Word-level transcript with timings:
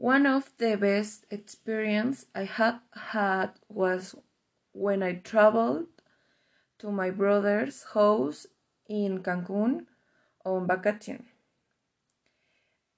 One 0.00 0.26
of 0.26 0.52
the 0.58 0.76
best 0.76 1.26
experience 1.28 2.26
I 2.32 2.44
had 2.44 2.78
had 2.92 3.50
was 3.68 4.14
when 4.72 5.02
I 5.02 5.14
traveled 5.14 5.88
to 6.78 6.92
my 6.92 7.10
brother's 7.10 7.82
house 7.82 8.46
in 8.88 9.24
Cancun 9.24 9.86
on 10.44 10.68
vacation. 10.68 11.26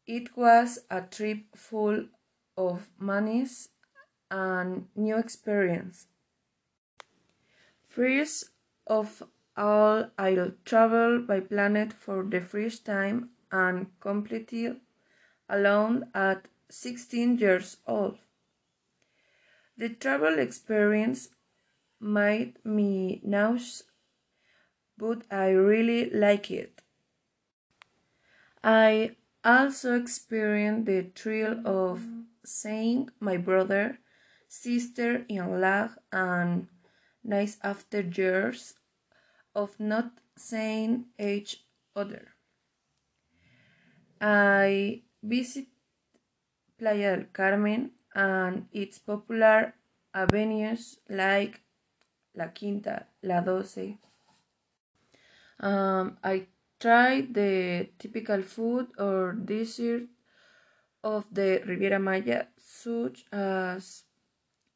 It 0.06 0.36
was 0.36 0.80
a 0.90 1.00
trip 1.00 1.56
full 1.56 2.04
of 2.58 2.90
monies 2.98 3.70
and 4.30 4.88
new 4.94 5.16
experience. 5.16 6.06
First 7.86 8.50
of 8.86 9.22
all, 9.56 10.10
I'll 10.18 10.52
travel 10.66 11.20
by 11.20 11.40
planet 11.40 11.94
for 11.94 12.24
the 12.24 12.42
first 12.42 12.84
time 12.84 13.30
and 13.50 13.86
completely 14.00 14.76
alone 15.48 16.10
at 16.14 16.46
16 16.70 17.38
years 17.38 17.78
old. 17.86 18.18
The 19.76 19.88
travel 19.88 20.38
experience 20.38 21.28
made 22.00 22.64
me 22.64 23.20
nauseous, 23.24 23.82
but 24.96 25.24
I 25.30 25.50
really 25.50 26.10
like 26.10 26.50
it. 26.50 26.82
I 28.62 29.16
also 29.44 29.96
experienced 29.98 30.86
the 30.86 31.10
thrill 31.14 31.66
of 31.66 32.06
seeing 32.44 33.10
my 33.18 33.36
brother, 33.36 33.98
sister 34.48 35.24
in 35.28 35.60
law, 35.60 35.90
and 36.12 36.68
nice 37.24 37.58
after 37.62 38.00
years 38.00 38.74
of 39.54 39.78
not 39.80 40.20
seeing 40.36 41.06
each 41.18 41.64
other. 41.96 42.34
I 44.20 45.02
visit 45.22 45.66
Playa 46.80 47.14
del 47.14 47.26
Carmen 47.30 47.92
and 48.14 48.66
its 48.72 48.98
popular 48.98 49.74
avenues 50.14 50.98
like 51.10 51.60
La 52.34 52.48
Quinta, 52.48 53.06
La 53.22 53.42
Doce. 53.42 53.98
Um, 55.60 56.16
I 56.24 56.46
tried 56.80 57.34
the 57.34 57.90
typical 57.98 58.40
food 58.40 58.88
or 58.98 59.32
dessert 59.32 60.08
of 61.04 61.26
the 61.30 61.62
Riviera 61.66 61.98
Maya, 61.98 62.46
such 62.56 63.26
as 63.30 64.04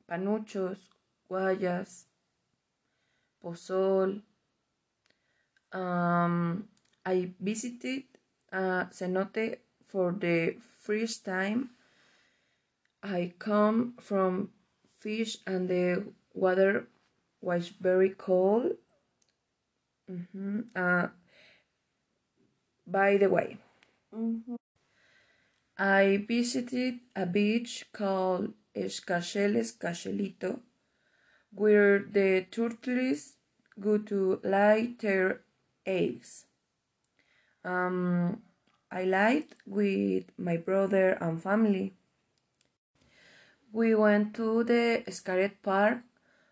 panuchos, 0.06 0.90
guayas, 1.30 2.04
pozol. 3.42 4.20
Um, 5.72 6.68
I 7.06 7.32
visited 7.40 8.04
uh, 8.52 8.84
cenote 8.92 9.56
for 9.86 10.12
the 10.12 10.56
first 10.82 11.24
time. 11.24 11.73
I 13.04 13.34
come 13.38 13.94
from 14.00 14.48
fish 14.98 15.36
and 15.46 15.68
the 15.68 16.06
water 16.32 16.88
was 17.42 17.68
very 17.68 18.10
cold. 18.16 18.78
Mm 20.10 20.26
-hmm. 20.32 20.58
uh, 20.74 21.08
by 22.86 23.18
the 23.18 23.28
way, 23.28 23.58
mm 24.12 24.42
-hmm. 24.46 24.56
I 25.76 26.26
visited 26.28 26.94
a 27.14 27.26
beach 27.26 27.84
called 27.92 28.54
Xcacel-Xcacelito, 28.74 30.60
where 31.50 31.98
the 32.12 32.46
turtles 32.50 33.36
go 33.76 33.98
to 33.98 34.40
lay 34.42 34.94
their 34.98 35.40
eggs. 35.84 36.46
Um, 37.64 38.42
I 38.90 39.04
lived 39.04 39.54
with 39.66 40.24
my 40.36 40.56
brother 40.56 41.18
and 41.20 41.42
family. 41.42 41.94
We 43.74 43.96
went 43.96 44.36
to 44.36 44.62
the 44.62 45.02
Xcaret 45.04 45.58
Park 45.60 45.98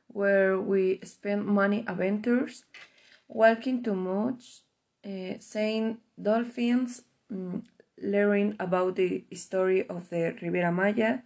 where 0.09 0.61
we 0.61 0.99
spent 1.05 1.47
many 1.47 1.85
adventures, 1.87 2.65
walking 3.29 3.85
too 3.85 3.95
much, 3.95 4.63
uh, 5.07 5.39
seeing 5.39 5.99
dolphins, 6.21 7.03
um, 7.31 7.63
learning 8.03 8.57
about 8.59 8.97
the 8.97 9.25
story 9.35 9.87
of 9.89 10.11
the 10.11 10.35
Riviera 10.43 10.73
Maya, 10.73 11.19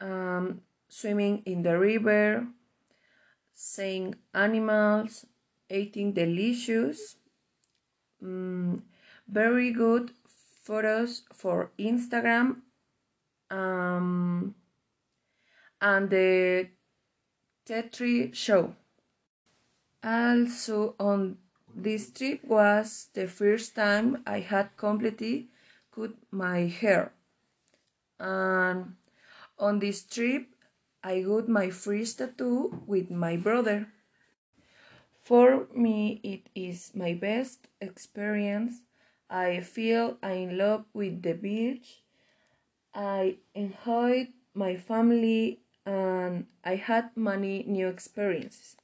um, 0.00 0.62
swimming 0.88 1.42
in 1.44 1.62
the 1.62 1.78
river, 1.78 2.46
seeing 3.52 4.14
animals, 4.32 5.26
eating 5.68 6.14
delicious, 6.14 7.16
um, 8.22 8.82
very 9.28 9.70
good 9.70 10.12
photos 10.62 11.24
for 11.34 11.72
Instagram, 11.78 12.62
um, 13.50 14.54
and 15.84 16.08
the 16.08 16.66
Tetri 17.66 18.34
show. 18.34 18.74
Also 20.02 20.94
on 20.98 21.36
this 21.76 22.10
trip 22.10 22.42
was 22.44 23.08
the 23.12 23.26
first 23.26 23.76
time 23.76 24.22
I 24.26 24.40
had 24.40 24.76
completely 24.78 25.48
cut 25.94 26.12
my 26.30 26.60
hair. 26.60 27.12
And 28.18 28.96
on 29.58 29.78
this 29.78 30.04
trip 30.04 30.48
I 31.02 31.20
got 31.20 31.48
my 31.48 31.68
first 31.68 32.16
tattoo 32.16 32.82
with 32.86 33.10
my 33.10 33.36
brother. 33.36 33.88
For 35.22 35.68
me 35.74 36.20
it 36.22 36.48
is 36.54 36.92
my 36.94 37.12
best 37.12 37.68
experience. 37.80 38.80
I 39.28 39.60
feel 39.60 40.16
in 40.22 40.56
love 40.56 40.84
with 40.94 41.20
the 41.22 41.34
beach. 41.34 42.00
I 42.94 43.36
enjoyed 43.54 44.28
my 44.54 44.76
family 44.76 45.63
and 46.24 46.46
I 46.64 46.76
had 46.76 47.10
many 47.16 47.64
new 47.66 47.88
experiences. 47.88 48.76